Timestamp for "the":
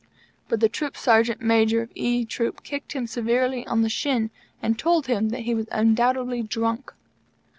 0.61-0.67, 3.83-3.87